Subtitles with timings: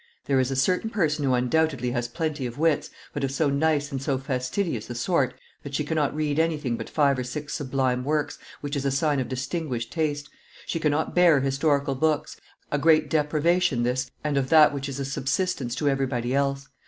[0.25, 3.91] "There is a certain person who undoubtedly has plenty of wits, but of so nice
[3.91, 8.03] and so fastidious a sort, that she cannot read anything but five or six sublime
[8.03, 10.27] works, which is a sign of distinguished taste.
[10.65, 12.35] She cannot bear historical books;
[12.71, 16.67] a great deprivation this, and of that which is a subsistence to everybody else.